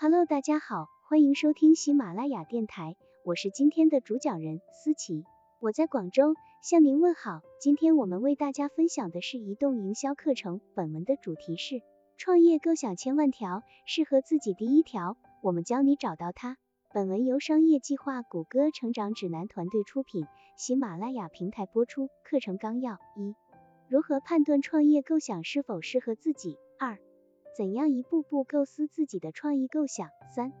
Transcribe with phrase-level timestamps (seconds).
[0.00, 5.24] Hello，大家好，欢迎收听喜马拉雅电台，我是今天的主讲人思琪，
[5.58, 7.40] 我在广州向您问好。
[7.60, 11.82] 今天我们为大家分享的是移动营销课程，本文的主题是
[12.16, 16.56] 创业构想千万条，适合自己第一条，我们教你找到它。
[16.94, 22.08] 本文由商业计划谷歌成长指南团队出品，喜马拉雅平台播出。
[22.22, 23.34] 课程纲要：一、
[23.88, 26.56] 如何判断创业构想是否适合自己？
[26.78, 27.00] 二、
[27.58, 30.10] 怎样一步步构思自己的创意构想？
[30.30, 30.52] 三、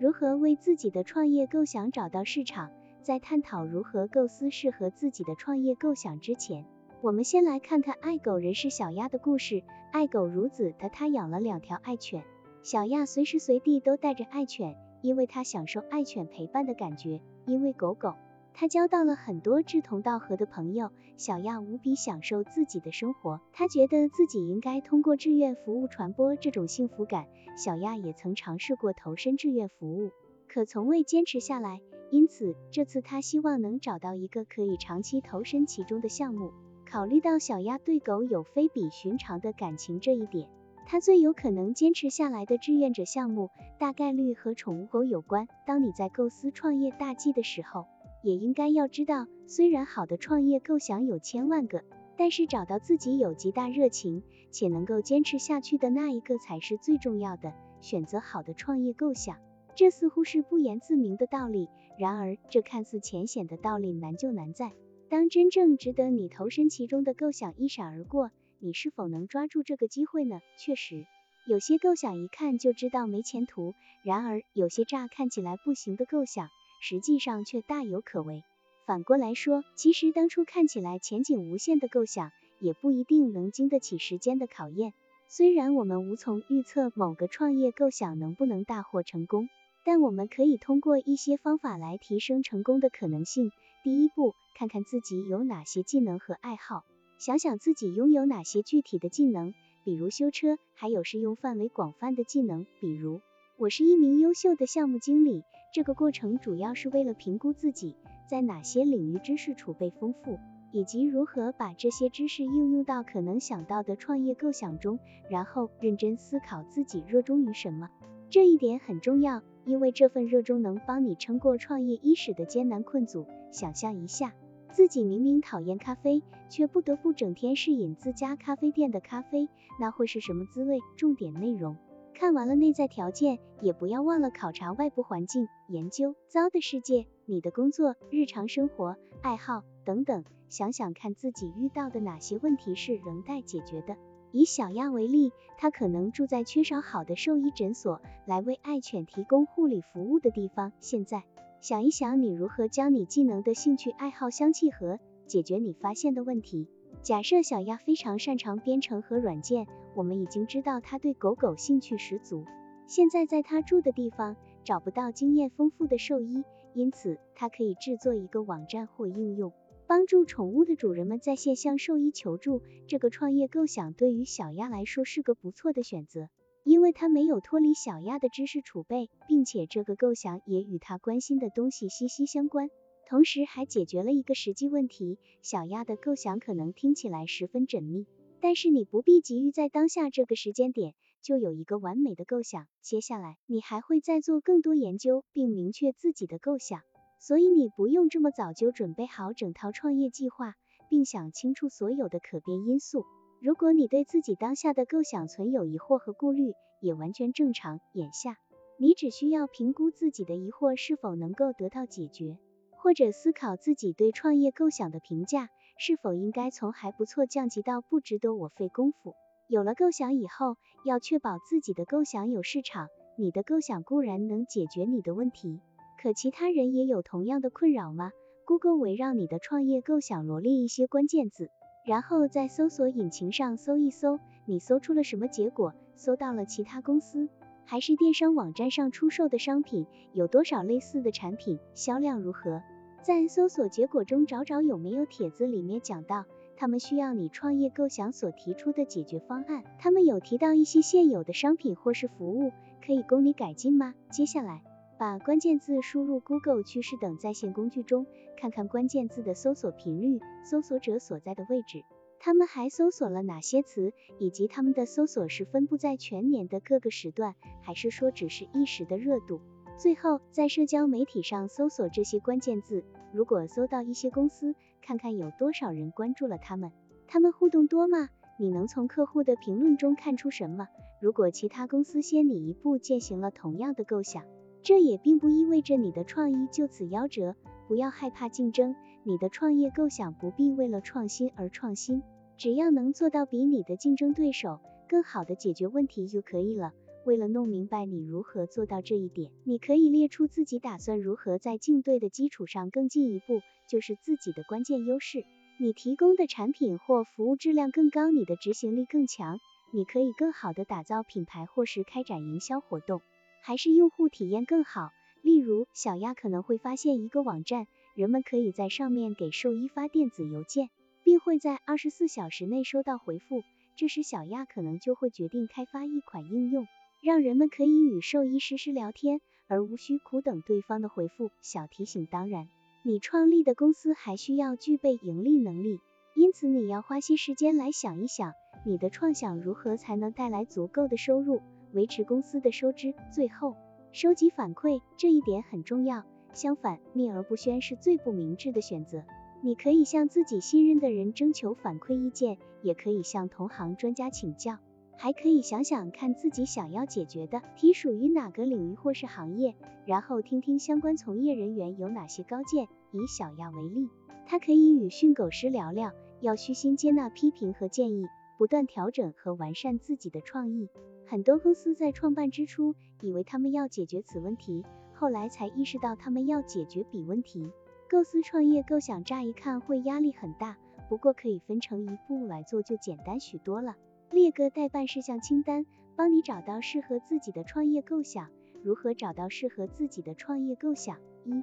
[0.00, 2.72] 如何为自己的创业构想找到市场？
[3.02, 6.64] 在探讨如何构思适合自己的创业构想之前，
[7.02, 9.62] 我们先来看看爱狗人士小鸭的故事。
[9.92, 12.24] 爱狗如子的他养了两条爱犬，
[12.64, 14.76] 小亚随时随地都带着爱犬。
[15.02, 18.14] 因为他享受爱犬陪伴的感觉，因为狗狗，
[18.52, 20.90] 他交到了很多志同道合的朋友。
[21.16, 27.26] 小亚无比享受自己的生活，他觉得自己应该通过志愿服务传播这种幸福感。
[27.58, 30.12] 小亚也曾尝试过投身志愿服务，
[30.48, 31.82] 可从未坚持下来。
[32.10, 36.52] 因此，这次他希望能找到一个可以长期投身其中的项目。
[36.90, 40.48] 考虑到小亚对狗有非比寻常的感情这一点。
[40.86, 45.46] 他最有可能坚持下来的志愿者项目，大概率和宠物狗有关。
[45.66, 47.86] 当你在构思创业大计的时候，
[48.22, 51.82] 也应该要知道，虽然好的创业构想有千万个，
[52.16, 57.52] 但是找到自己有极大热情且能够坚持下去的那一个才是最重要的。
[57.80, 59.38] 选择好的创业构想，
[59.74, 61.68] 这似乎是不言自明的道理。
[61.98, 64.72] 然而，这看似浅显的道理难就难在，
[65.08, 68.30] 当真正值得你投身其中的构想一闪而过。
[68.58, 70.40] 你是否能抓住这个机会呢？
[70.58, 71.06] 确实，
[71.46, 76.48] 有些构想一看就知道没前途，然而有些乍看起来不行的构想，
[76.80, 78.42] 实际上却大有可为。
[78.86, 84.92] 反过来说，其实当初看起来前景无限的构想，也不一定能经得起时间的考验。
[85.28, 89.48] 虽然我们无从预测某个创业构想能不能大获成功，
[89.84, 93.52] 但我们可以通过一些方法来提升成功的可能性。
[93.84, 96.84] 第一步，看看自己有哪些技能和爱好。
[97.18, 99.54] 想想自己拥有哪些具体的技能，
[99.84, 103.20] 比如修车，还有适用范围广泛的技能，比如
[103.56, 105.44] 我是一名优秀的项目经理。
[105.72, 107.94] 这个过程主要是为了评估自己
[108.26, 110.38] 在哪些领域知识储备丰富，
[110.72, 114.98] 以及如何把这些知识应用到可能想到的创业构想中，
[115.30, 117.88] 然后认真思考自己热衷于什么。
[118.30, 123.26] 这一点很重要，因为这份热衷能帮你撑过创业伊始的艰难困阻。
[123.52, 124.34] 想象一下。
[124.72, 129.48] 自己明明讨厌咖啡，却不得不整天试饮自家咖啡店的咖啡，
[129.80, 130.78] 那会是什么滋味？
[130.96, 131.76] 重点内容
[132.20, 143.96] 看完了内在条件，也不要忘了考察外部环境，研究糟的世界、你的工作、日常生活、爱好等等，想想看自己遇到的哪些问题是仍待解决的。
[144.32, 151.24] 以小鸭为例，它可能住在缺少好的兽医诊所来为爱犬提供护理服务的地方，现在。
[151.62, 156.68] 想一想，你如何将你技能的兴趣爱好相契合，解决你发现的问题。
[157.02, 162.44] 假设小鸭非常擅长编程和软件，我们已经知道它对狗狗兴趣十足。
[162.86, 166.44] 现在在它住的地方找不到经验丰富的兽医，
[166.74, 169.52] 因此它可以制作一个网站或应用，
[169.86, 172.62] 帮助宠物的主人们在线向兽医求助。
[172.86, 176.28] 这个创业构想对于小鸭来说是个不错的选择。
[176.62, 182.68] 因为它没有脱离小鸭的知识储备，并且这个构想也与他关心的东西息息相关，
[183.10, 185.18] 同时还解决了一个实际问题。
[185.42, 188.06] 小鸭的构想可能听起来十分缜密，
[188.40, 192.68] 但是你不必急于在当下这个时间点就有一个完美的构想。
[192.82, 196.82] 接下来你还会再做更多研究，并明确自己的构想，
[197.18, 200.54] 所以你不用这么早就准备好整套创业计划，
[200.88, 203.04] 并想清楚所有的可变因素。
[203.40, 207.80] 如果你对自己当下的构想存有疑惑和顾虑，也完全正常。
[207.92, 208.38] 眼下，
[208.78, 212.38] 你只需要评估自己的疑惑是否能够得到解决，
[212.82, 219.14] 或者思考自己对创业构想的评价是否应该从还不错降级到不值得我费功夫。
[219.48, 222.88] 有了构想以后，要确保自己的构想有市场。
[223.16, 225.60] 你的构想固然能解决你的问题，
[226.00, 228.12] 可其他人也有同样的困扰吗
[228.46, 231.50] ？Google 围绕你的创业构想罗列一些关键字。
[231.84, 235.74] 然后在搜索引擎上搜一搜，你搜出了什么结果？
[235.96, 237.28] 搜到了其他公司，
[237.64, 239.86] 还是电商网站上出售的商品？
[240.12, 241.58] 有多少类似的产品？
[241.74, 242.62] 销量如何？
[243.02, 246.26] 在搜索结果中找找有没有帖子里面讲到
[246.56, 249.64] 他们需要你创业构想所提出的解决方案。
[249.78, 252.52] 他们有提到一些现有的商品或是服务
[252.84, 253.94] 可以供你改进吗？
[254.10, 254.62] 接下来。
[254.98, 258.04] 把关键字输入 Google 趋势等在线工具中，
[258.36, 261.84] 看看关键字的搜索频率、搜索者所在的位置，
[262.18, 269.40] 他们还搜索了哪些词，以及他们的搜索是分布在全年的各个时段，还是说只是一时的热度？
[269.80, 272.84] 最后，在社交媒体上搜索这些关键字，
[273.14, 276.70] 如果搜到一些公司，看看有多少人关注了他们，
[277.06, 278.10] 他们互动多吗？
[278.38, 280.68] 你能从客户的评论中看出什么？
[281.00, 284.24] 如果其他公司先你一步践行了同样的构想，
[284.62, 287.34] 这也并不意味着你的创意就此夭折。
[287.66, 292.02] 不要害怕竞争，你的创业构想不必为了创新而创新，
[292.36, 294.60] 只要能做到比你的竞争对手
[294.90, 296.74] 更好的解决问题就可以了。
[297.04, 305.24] 为了弄明白你如何做到这一点，你可以列出自己打算如何在竞对的基础上更进一步，就是自己的关键优势。
[305.58, 309.38] 你提供的产品或服务质量更高，你的执行力更强。
[309.72, 313.02] 你可以更好的打造品牌，或是开展营销活动，
[313.40, 314.90] 还是用户体验更好。
[315.22, 320.70] 例如，小鸭可能会发现一个网站，人们可以在上面给兽医发电子邮件，
[321.04, 323.42] 并会在二十四小时内收到回复。
[323.76, 326.66] 这时，小鸭可能就会决定开发一款应用，
[327.00, 331.30] 让人们可以与兽医实时聊天，而无需苦等对方的回复。
[331.40, 332.46] 小提醒：当然，
[332.82, 335.80] 你创立的公司还需要具备盈利能力，
[336.14, 338.34] 因此你要花些时间来想一想。
[338.66, 341.40] 你的创想如何才能带来足够的收入，
[341.72, 342.92] 维持公司的收支？
[343.10, 343.56] 最后，
[343.92, 346.04] 收集反馈，这一点很重要。
[346.34, 349.02] 相反，秘而不宣是最不明智的选择。
[349.42, 354.58] 你可以向自己信任的人征求反馈意见，也可以向同行专家请教，
[355.02, 359.54] 还可以想想看自己想要解决的题属于哪个领域或是行业，
[359.86, 362.68] 然后听听相关从业人员有哪些高见。
[362.92, 363.88] 以小亚为例，
[364.26, 368.04] 他可以与训狗师聊聊，要虚心接纳批评和建议。
[368.36, 370.68] 不断调整和完善自己的创意。
[371.06, 377.50] 很多公司在创办之初，以为他们要解决此问题，后来才意识到他们要解决彼问题。
[377.88, 380.58] 构思创业构想，乍一看会压力很大，
[380.90, 383.76] 不过可以分成一步来做，就简单许多了。
[384.12, 388.28] 列个待办事项清单，帮你找到适合自己的创业构想。
[388.62, 390.98] 如何找到适合自己的创业构想？
[391.24, 391.42] 一、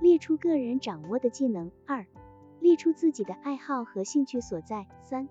[0.00, 2.06] 列出个人掌握的技能；二、
[2.60, 5.28] 列出自己的爱好和兴趣所在；三、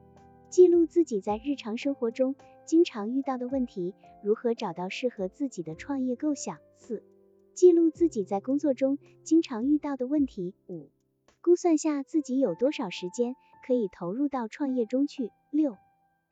[0.50, 2.36] 记录自己在日常生活中
[2.66, 6.58] 经常遇到的问题，如何找到适合自己的创业构想。
[6.78, 7.02] 四、
[7.54, 10.54] 记录自己在工作中经常遇到的问题。
[10.68, 10.90] 五、
[11.42, 15.32] 估算下自己有多少时间可以投入到创业中去。
[15.50, 15.78] 六、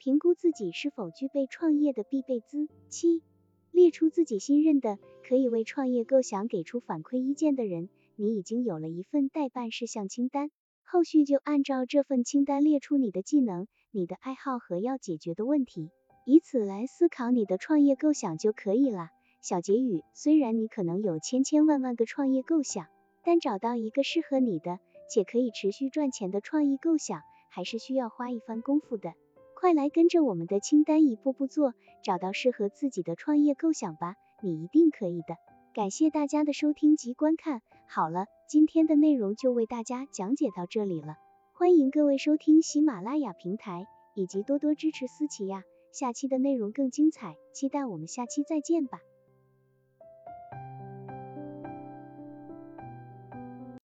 [0.03, 2.68] 评估自己是否具备创业的必备资。
[2.89, 3.21] 七、
[3.69, 7.88] 列出自己信任的可以为创业构想给出反馈意见的人。
[8.15, 10.50] 你已经有了一份待办事项清单，
[10.81, 13.68] 后续就按照这份清单列出你的技能。
[13.92, 15.92] 你的爱好和要解决的问题，
[16.25, 19.09] 以此来思考你的创业构想就可以了。
[19.39, 22.88] 小结语：虽然你可能有千千万万个创业构想，
[23.24, 24.80] 但找到一个适合你的
[25.12, 27.21] 且可以持续赚钱的创意构想，
[27.51, 29.13] 还是需要花一番功夫的。
[29.62, 35.36] 快来跟着我们的清单一步步做，找到适合自己的创业构想吧，你一定可以的。
[35.72, 37.62] 感谢大家的收听及观看。
[37.88, 41.18] 好了，今天的内容就为大家讲解到这里了。
[41.54, 43.86] 欢迎各位收听喜马拉雅平台，
[44.16, 45.62] 以及多多支持思琪呀，
[45.94, 48.98] 下期的内容更精彩，期待我们下期再见吧。